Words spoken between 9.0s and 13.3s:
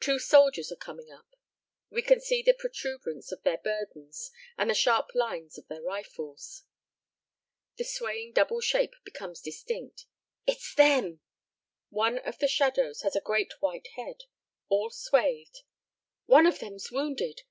becomes distinct "It's them!" One of the shadows has a